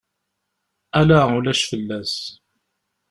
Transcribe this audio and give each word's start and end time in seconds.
Ala 0.99 1.19
ulac 1.37 1.61
fell-as. 1.69 2.13